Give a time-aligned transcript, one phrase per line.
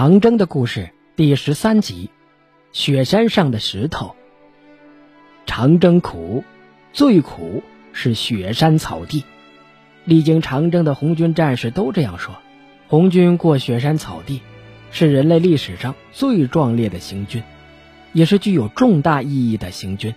[0.00, 2.08] 长征的故事第十三集：
[2.72, 4.16] 雪山上的石头。
[5.44, 6.42] 长征苦，
[6.94, 7.62] 最苦
[7.92, 9.24] 是雪山草地。
[10.06, 12.34] 历经长征的红军战士都这样说。
[12.88, 14.40] 红军过雪山草地，
[14.90, 17.42] 是人类历史上最壮烈的行军，
[18.14, 20.14] 也是具有重大意义的行军。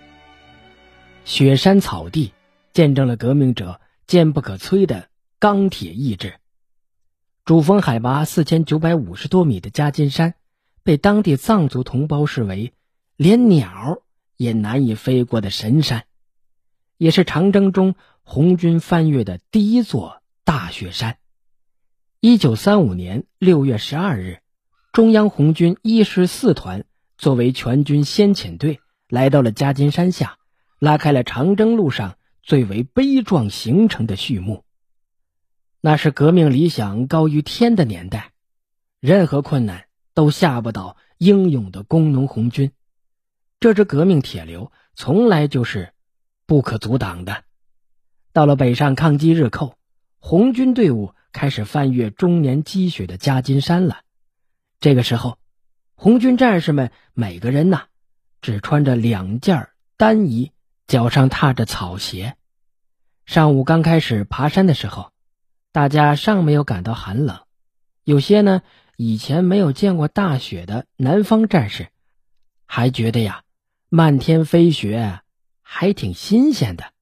[1.26, 2.32] 雪山草地
[2.72, 5.08] 见证了革命者坚不可摧的
[5.38, 6.36] 钢铁意志。
[7.44, 10.32] 主峰海拔四千九百五十多米的夹金山，
[10.82, 12.72] 被当地藏族同胞视为
[13.16, 13.98] 连鸟
[14.38, 16.04] 也难以飞过的神山，
[16.96, 21.18] 也是长征中红军翻越的第一座大雪山。
[22.18, 24.38] 一九三五年六月十二日，
[24.90, 26.86] 中央红军一师四团
[27.18, 30.38] 作为全军先遣队，来到了夹金山下，
[30.78, 34.63] 拉开了长征路上最为悲壮行程的序幕。
[35.86, 38.32] 那是革命理想高于天的年代，
[39.00, 39.84] 任何困难
[40.14, 42.72] 都吓不倒英勇的工农红军。
[43.60, 45.92] 这支革命铁流从来就是
[46.46, 47.44] 不可阻挡的。
[48.32, 49.76] 到了北上抗击日寇，
[50.18, 54.00] 红军队伍开始翻越终年积雪的夹金山了。
[54.80, 55.36] 这个时候，
[55.96, 57.88] 红军战士们每个人呐，
[58.40, 60.50] 只穿着两件单衣，
[60.86, 62.38] 脚上踏着草鞋。
[63.26, 65.12] 上午刚开始爬山的时候。
[65.74, 67.40] 大家尚没有感到寒冷，
[68.04, 68.62] 有些呢
[68.96, 71.88] 以前没有见过大雪的南方战士，
[72.64, 73.42] 还觉得呀
[73.88, 75.18] 漫天飞雪
[75.62, 76.92] 还挺新鲜的。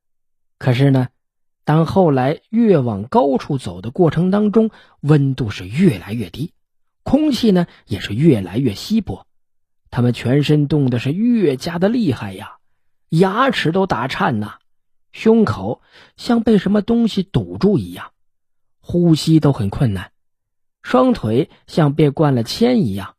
[0.57, 1.09] 可是呢，
[1.65, 4.71] 当后来越往高处走的过程当中，
[5.01, 6.55] 温度是越来越低，
[7.03, 9.27] 空气呢也是越来越稀薄，
[9.91, 12.57] 他们全身冻的是越加的厉害呀，
[13.11, 14.55] 牙齿都打颤呐，
[15.13, 15.83] 胸口
[16.17, 18.12] 像被什么东西堵住一样。
[18.85, 20.11] 呼吸都很困难，
[20.83, 23.15] 双腿像被灌了铅一样，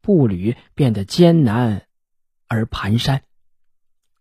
[0.00, 1.86] 步履变得艰难
[2.48, 3.20] 而蹒跚。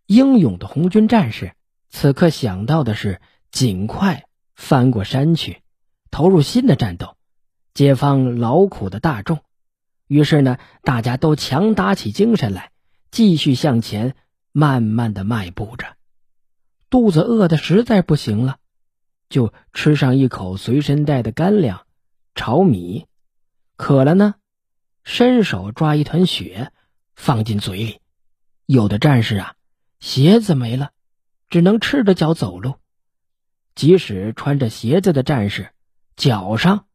[0.06, 1.54] 英勇的红军战士
[1.90, 3.20] 此刻想到的是
[3.52, 5.62] 尽快翻过山去，
[6.12, 7.18] 投入新的战斗，
[7.74, 9.40] 解放劳苦的大众。
[10.08, 12.72] 于是呢，大家都强打起精神来，
[13.10, 14.16] 继续向前，
[14.52, 15.98] 慢慢的迈步着。
[16.90, 18.60] 肚子饿的实在不行了。
[19.30, 21.86] 就吃上一口随身带的干粮，
[22.34, 23.08] 炒米；
[23.76, 24.36] 渴了呢，
[25.04, 26.72] 伸手抓一团雪，
[27.16, 28.00] 放进嘴里。
[28.66, 29.56] 有的战士啊，
[30.00, 30.92] 鞋子没了，
[31.50, 32.76] 只能赤着脚走路。
[33.76, 35.72] 即使穿着鞋子的战士，
[36.16, 36.86] 脚上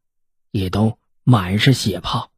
[0.51, 2.31] 也都满是血泡。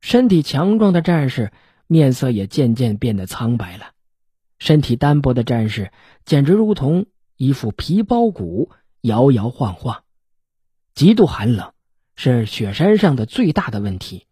[0.00, 1.52] 身体强壮的战士
[1.86, 3.92] 面色也渐渐变得苍白了，
[4.58, 5.92] 身体单薄的战士
[6.24, 8.70] 简直如同一副皮包骨。
[9.04, 10.02] 摇摇晃晃，
[10.94, 11.74] 极度寒冷
[12.16, 14.26] 是雪山上的最大的问题。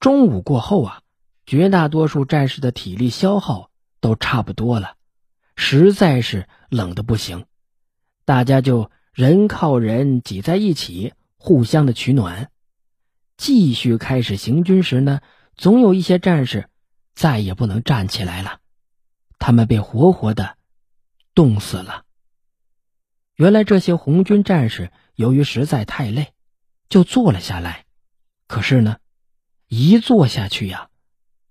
[0.00, 1.02] 中午过后啊，
[1.46, 3.70] 绝大多数战士的体力消耗
[4.00, 4.96] 都差不多了，
[5.54, 7.46] 实在是冷的不行，
[8.24, 12.50] 大家就人靠人挤在一起，互相的取暖。
[13.36, 15.20] 继续开始行军时呢，
[15.54, 16.68] 总有一些战士
[17.14, 18.58] 再也不能站起来了，
[19.38, 20.56] 他们被活活的
[21.36, 22.02] 冻死了。
[23.36, 26.28] 原来这些红军战士由于实在太累，
[26.88, 27.84] 就坐了下来。
[28.48, 28.96] 可是呢，
[29.68, 30.88] 一坐下去呀，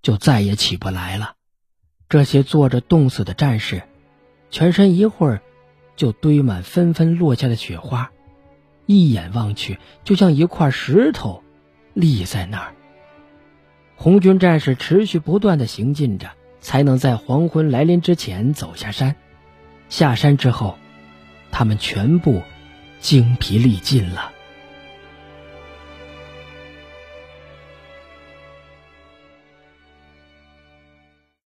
[0.01, 1.35] 就再也起不来了。
[2.09, 3.83] 这些坐着冻死的战士，
[4.49, 5.43] 全身一会儿
[5.95, 8.11] 就堆满纷纷落下的雪花，
[8.87, 11.43] 一眼望去就像一块石头
[11.93, 12.73] 立在那儿。
[13.95, 16.31] 红军战士持续不断的行进着，
[16.61, 19.15] 才能在黄昏来临之前走下山。
[19.87, 20.79] 下山之后。
[21.57, 22.43] 他们全部
[22.99, 24.29] 精疲力尽了。